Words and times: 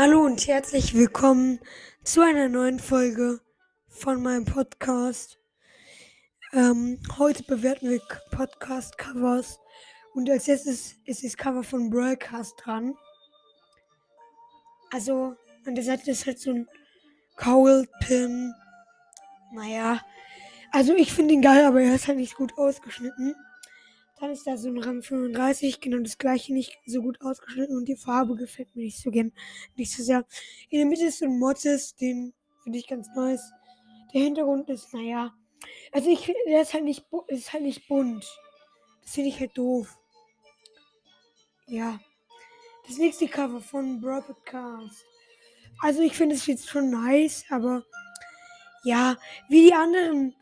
Hallo 0.00 0.24
und 0.24 0.46
herzlich 0.46 0.94
willkommen 0.94 1.58
zu 2.04 2.20
einer 2.20 2.48
neuen 2.48 2.78
Folge 2.78 3.40
von 3.88 4.22
meinem 4.22 4.44
Podcast. 4.44 5.40
Ähm, 6.52 7.00
heute 7.18 7.42
bewerten 7.42 7.90
wir 7.90 8.00
Podcast-Covers 8.30 9.58
und 10.14 10.30
als 10.30 10.46
erstes 10.46 10.94
ist 11.04 11.24
das 11.24 11.36
Cover 11.36 11.64
von 11.64 11.90
Broadcast 11.90 12.54
dran. 12.64 12.94
Also 14.92 15.34
an 15.66 15.74
der 15.74 15.82
Seite 15.82 16.12
ist 16.12 16.26
halt 16.26 16.38
so 16.38 16.52
ein 16.52 16.68
Cowl-Pin. 17.34 18.54
Naja, 19.52 20.00
also 20.70 20.94
ich 20.94 21.12
finde 21.12 21.34
ihn 21.34 21.42
geil, 21.42 21.64
aber 21.64 21.82
er 21.82 21.96
ist 21.96 22.06
halt 22.06 22.18
nicht 22.18 22.36
gut 22.36 22.56
ausgeschnitten. 22.56 23.34
Dann 24.20 24.30
ist 24.30 24.46
da 24.46 24.56
so 24.56 24.68
ein 24.68 24.78
RAM 24.78 25.02
35, 25.02 25.80
genau 25.80 25.98
das 25.98 26.18
gleiche, 26.18 26.52
nicht 26.52 26.78
so 26.86 27.02
gut 27.02 27.20
ausgeschnitten 27.20 27.76
und 27.76 27.86
die 27.86 27.96
Farbe 27.96 28.34
gefällt 28.34 28.74
mir 28.74 28.82
nicht 28.82 28.98
so 28.98 29.10
gern, 29.10 29.32
nicht 29.76 29.92
so 29.92 30.02
sehr. 30.02 30.24
In 30.70 30.78
der 30.78 30.86
Mitte 30.86 31.04
ist 31.04 31.18
so 31.20 31.26
ein 31.26 31.38
Mottes, 31.38 31.94
den 31.94 32.34
finde 32.64 32.78
ich 32.78 32.88
ganz 32.88 33.08
nice. 33.14 33.52
Der 34.12 34.22
Hintergrund 34.22 34.68
ist, 34.70 34.92
naja, 34.92 35.32
also 35.92 36.10
ich 36.10 36.20
finde, 36.20 36.40
der 36.46 36.62
ist 36.62 36.74
halt 36.74 36.84
nicht, 36.84 37.04
ist 37.28 37.52
halt 37.52 37.62
nicht 37.62 37.88
bunt. 37.88 38.26
Das 39.02 39.12
finde 39.12 39.30
ich 39.30 39.40
halt 39.40 39.56
doof. 39.56 39.96
Ja. 41.66 42.00
Das 42.86 42.98
nächste 42.98 43.28
Cover 43.28 43.60
von 43.60 44.00
Broadcast. 44.00 45.04
Also 45.80 46.02
ich 46.02 46.14
finde 46.14 46.34
es 46.34 46.46
jetzt 46.46 46.68
schon 46.68 46.90
nice, 46.90 47.44
aber 47.50 47.84
ja, 48.84 49.16
wie 49.48 49.66
die 49.66 49.74
anderen. 49.74 50.34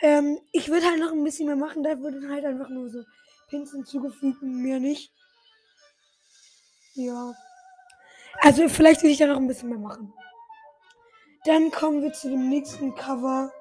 Ähm, 0.00 0.38
ich 0.52 0.68
würde 0.68 0.86
halt 0.86 1.00
noch 1.00 1.12
ein 1.12 1.24
bisschen 1.24 1.46
mehr 1.46 1.56
machen, 1.56 1.82
da 1.82 1.98
würde 1.98 2.28
halt 2.28 2.44
einfach 2.44 2.68
nur 2.68 2.88
so 2.88 3.02
Pins 3.48 3.72
hinzugefügt 3.72 4.42
mehr 4.42 4.80
nicht. 4.80 5.12
Ja. 6.94 7.34
Also 8.40 8.68
vielleicht 8.68 9.02
will 9.02 9.10
ich 9.10 9.18
da 9.18 9.26
noch 9.26 9.36
ein 9.36 9.46
bisschen 9.46 9.70
mehr 9.70 9.78
machen. 9.78 10.12
Dann 11.44 11.70
kommen 11.70 12.02
wir 12.02 12.12
zu 12.12 12.28
dem 12.28 12.48
nächsten 12.48 12.94
Cover. 12.94 13.52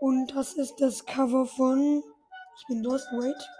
Und 0.00 0.34
das 0.34 0.54
ist 0.54 0.76
das 0.80 1.04
Cover 1.04 1.46
von. 1.46 2.02
Ich 2.58 2.66
bin 2.68 2.82
Lost, 2.82 3.06
wait. 3.12 3.50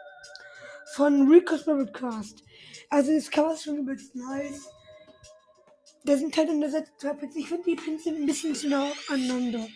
Von 0.94 1.28
Rico's 1.28 1.64
Broadcast. 1.64 2.42
Also 2.90 3.12
das 3.12 3.30
Cover 3.30 3.52
ist 3.54 3.64
schon 3.64 3.78
übelst 3.78 4.14
nice. 4.14 4.68
Da 6.04 6.16
sind 6.16 6.36
halt 6.36 6.48
in 6.48 6.60
der 6.60 6.70
Seite 6.70 6.90
zwei 6.98 7.14
Pins. 7.14 7.36
Ich 7.36 7.48
finde 7.48 7.64
die 7.64 7.76
Pins 7.76 8.04
sind 8.04 8.16
ein 8.16 8.26
bisschen 8.26 8.54
zu 8.54 8.68
nah 8.68 8.90
aneinander. 9.08 9.66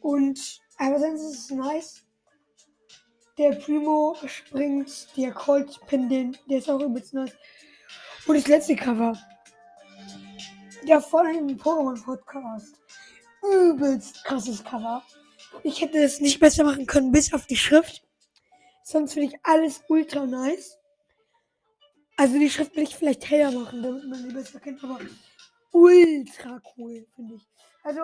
Und 0.00 0.60
aber 0.78 0.98
sonst 0.98 1.22
ist 1.22 1.38
es 1.38 1.50
nice. 1.50 2.07
Der 3.38 3.52
Primo 3.52 4.16
springt, 4.26 5.16
der 5.16 5.32
Colt 5.32 5.80
Pin, 5.86 6.08
den, 6.08 6.36
der 6.50 6.58
ist 6.58 6.68
auch 6.68 6.80
übelst 6.80 7.14
nice. 7.14 7.36
Und 8.26 8.36
das 8.36 8.48
letzte 8.48 8.74
Cover. 8.74 9.16
Der 10.88 11.00
vorhin 11.00 11.56
Pokémon 11.56 12.02
Podcast. 12.04 12.74
Übelst 13.42 14.24
krasses 14.24 14.64
Cover. 14.64 15.04
Ich 15.62 15.80
hätte 15.80 15.98
es 15.98 16.20
nicht 16.20 16.40
besser 16.40 16.64
machen 16.64 16.84
können, 16.86 17.12
bis 17.12 17.32
auf 17.32 17.46
die 17.46 17.56
Schrift. 17.56 18.02
Sonst 18.82 19.12
finde 19.12 19.28
ich 19.28 19.40
alles 19.44 19.82
ultra 19.86 20.26
nice. 20.26 20.76
Also 22.16 22.40
die 22.40 22.50
Schrift 22.50 22.74
will 22.74 22.82
ich 22.82 22.96
vielleicht 22.96 23.30
heller 23.30 23.52
machen, 23.52 23.84
damit 23.84 24.04
man 24.08 24.20
sie 24.20 24.32
besser 24.32 24.58
kennt, 24.58 24.82
aber 24.82 24.98
ultra 25.70 26.60
cool, 26.76 27.06
finde 27.14 27.36
ich. 27.36 27.48
Also, 27.84 28.00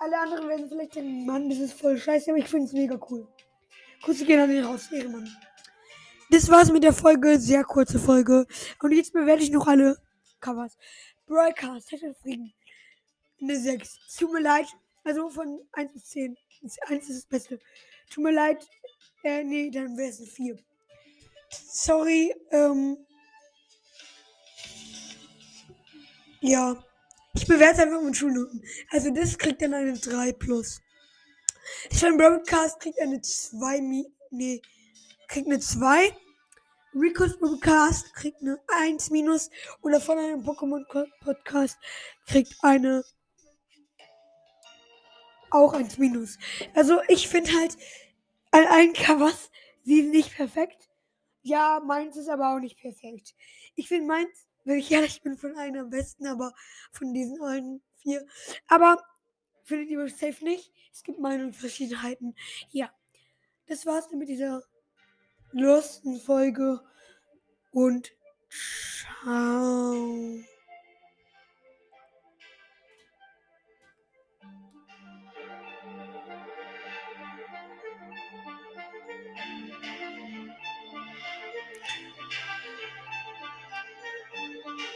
alle 0.00 0.18
anderen 0.18 0.48
werden 0.48 0.68
vielleicht 0.68 0.96
denken, 0.96 1.24
Mann, 1.24 1.48
das 1.48 1.58
ist 1.60 1.74
voll 1.74 1.96
scheiße, 1.96 2.30
aber 2.30 2.40
ich 2.40 2.48
finde 2.48 2.66
es 2.66 2.72
mega 2.72 2.98
cool. 3.08 3.28
Grüße 4.02 4.24
gehen 4.24 4.40
an 4.40 4.48
den 4.48 4.64
raus, 4.64 4.90
Ehrenmann. 4.90 5.28
Das 6.30 6.48
war's 6.48 6.70
mit 6.70 6.84
der 6.84 6.92
Folge, 6.92 7.38
sehr 7.38 7.64
kurze 7.64 7.98
Folge. 7.98 8.46
Und 8.80 8.92
jetzt 8.92 9.12
bewerte 9.12 9.42
ich 9.42 9.50
noch 9.50 9.66
alle 9.66 9.98
Covers. 10.40 10.76
Broadcast, 11.26 11.90
Hashtag 11.92 12.16
Frieden. 12.22 12.52
Eine 13.40 13.58
6. 13.58 13.98
Tut 14.16 14.32
mir 14.32 14.40
leid. 14.40 14.66
Also 15.04 15.28
von 15.28 15.60
1 15.72 15.92
bis 15.92 16.04
10. 16.06 16.36
1 16.86 17.08
ist 17.08 17.16
das 17.16 17.26
Beste. 17.26 17.60
Tut 18.10 18.24
mir 18.24 18.32
leid. 18.32 18.66
Äh, 19.22 19.44
nee, 19.44 19.70
dann 19.70 19.96
wäre 19.96 20.10
es 20.10 20.18
eine 20.18 20.28
4. 20.28 20.58
Sorry, 21.50 22.34
ähm. 22.50 22.96
Ja. 26.40 26.82
Ich 27.34 27.46
bewerte 27.46 27.82
einfach 27.82 28.02
mit 28.02 28.16
Schulnoten. 28.16 28.62
Also 28.90 29.10
das 29.10 29.36
kriegt 29.38 29.62
dann 29.62 29.74
eine 29.74 29.92
3 29.94 30.32
plus. 30.32 30.80
Sven 31.92 32.16
Broadcast 32.16 32.80
kriegt 32.80 33.00
eine 33.00 33.20
2 33.20 33.80
Mi 33.80 34.06
nee, 34.30 34.62
kriegt 35.28 35.46
eine 35.46 35.60
2. 35.60 36.14
Rico's 36.94 37.38
Broadcast 37.38 38.12
kriegt 38.14 38.40
eine 38.40 38.58
1 38.68 39.10
minus. 39.10 39.50
Oder 39.82 40.00
von 40.00 40.18
einem 40.18 40.42
Pokémon 40.42 40.84
Podcast 41.20 41.78
kriegt 42.26 42.54
eine 42.62 43.04
auch 45.50 45.72
1 45.72 45.98
minus. 45.98 46.38
Also 46.74 47.00
ich 47.08 47.28
finde 47.28 47.52
halt 47.52 47.76
an 48.50 48.66
allen 48.66 48.92
Covers, 48.92 49.50
sie 49.84 50.02
sind 50.02 50.10
nicht 50.10 50.34
perfekt. 50.34 50.88
Ja, 51.42 51.80
meins 51.84 52.16
ist 52.16 52.28
aber 52.28 52.54
auch 52.54 52.58
nicht 52.58 52.78
perfekt. 52.78 53.34
Ich 53.74 53.88
finde 53.88 54.06
meins, 54.06 54.46
wenn 54.64 54.78
ich 54.78 54.90
ehrlich 54.90 55.22
bin, 55.22 55.36
von 55.36 55.56
einem 55.56 55.84
am 55.84 55.90
besten, 55.90 56.26
aber 56.26 56.52
von 56.92 57.14
diesen 57.14 57.40
allen 57.40 57.82
vier. 58.02 58.26
Aber 58.66 59.02
findet 59.70 59.88
ihr 59.88 60.08
safe 60.08 60.44
nicht? 60.44 60.72
Es 60.92 61.04
gibt 61.04 61.20
Meinungsverschiedenheiten. 61.20 62.34
Ja, 62.70 62.92
das 63.66 63.86
war's 63.86 64.08
dann 64.08 64.18
mit 64.18 64.28
dieser 64.28 64.62
losten 65.52 66.20
Folge 66.20 66.80
und 67.70 68.10
ciao. 68.50 70.42